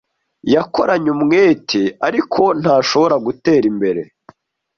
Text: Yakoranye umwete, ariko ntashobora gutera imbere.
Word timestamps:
Yakoranye 0.53 1.09
umwete, 1.15 1.81
ariko 2.07 2.41
ntashobora 2.61 3.15
gutera 3.25 3.65
imbere. 3.71 4.01